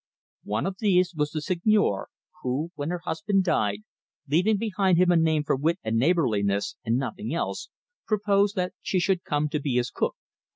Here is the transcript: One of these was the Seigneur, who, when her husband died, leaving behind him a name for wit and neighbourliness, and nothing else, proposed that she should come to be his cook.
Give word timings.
One 0.45 0.65
of 0.65 0.77
these 0.79 1.13
was 1.13 1.29
the 1.29 1.43
Seigneur, 1.43 2.07
who, 2.41 2.71
when 2.73 2.89
her 2.89 3.01
husband 3.05 3.43
died, 3.43 3.83
leaving 4.27 4.57
behind 4.57 4.97
him 4.97 5.11
a 5.11 5.15
name 5.15 5.43
for 5.43 5.55
wit 5.55 5.77
and 5.83 5.95
neighbourliness, 5.99 6.75
and 6.83 6.97
nothing 6.97 7.35
else, 7.35 7.69
proposed 8.07 8.55
that 8.55 8.73
she 8.81 8.99
should 8.99 9.23
come 9.23 9.47
to 9.49 9.59
be 9.59 9.75
his 9.75 9.91
cook. 9.91 10.15